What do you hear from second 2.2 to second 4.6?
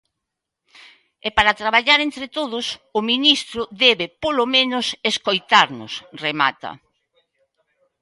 todos, o ministro debe, polo